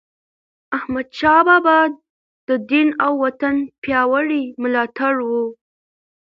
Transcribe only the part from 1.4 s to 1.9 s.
بابا